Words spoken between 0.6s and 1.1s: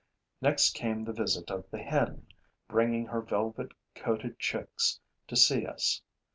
came